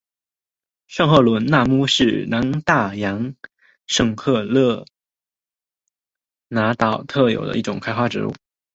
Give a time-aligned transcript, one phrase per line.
[0.87, 3.35] 圣赫伦那乌木是南大西洋
[3.85, 4.83] 圣赫勒
[6.47, 8.33] 拿岛特有的一种开花植物。